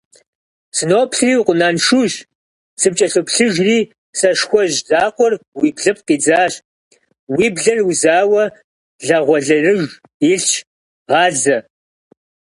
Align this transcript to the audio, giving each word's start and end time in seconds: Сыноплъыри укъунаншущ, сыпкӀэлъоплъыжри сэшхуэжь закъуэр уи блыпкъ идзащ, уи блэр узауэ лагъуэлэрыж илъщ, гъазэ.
Сыноплъыри 0.77 1.33
укъунаншущ, 1.41 2.13
сыпкӀэлъоплъыжри 2.81 3.79
сэшхуэжь 4.19 4.77
закъуэр 4.89 5.33
уи 5.59 5.69
блыпкъ 5.77 6.09
идзащ, 6.15 6.53
уи 7.35 7.45
блэр 7.55 7.79
узауэ 7.89 8.43
лагъуэлэрыж 9.07 9.81
илъщ, 10.31 10.47
гъазэ. 11.09 11.57